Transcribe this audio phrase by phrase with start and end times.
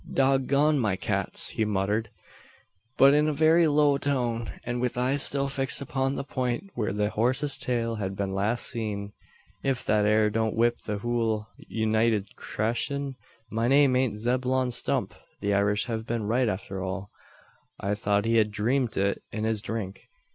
[0.11, 2.09] "Dog gone my cats!" he muttered,
[2.97, 6.91] but in a very low tone, and with eyes still fixed upon the point where
[6.91, 9.13] the horse's tail had been last seen.
[9.61, 13.13] "If that ere don't whip the hul united creashun,
[13.51, 15.13] my name ain't Zeb'lon Stump!
[15.39, 17.11] The Irish hev been right arter all.
[17.79, 20.09] I tho't he hed dreemt o' it in his drink.